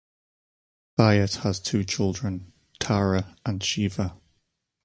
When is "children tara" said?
1.83-3.37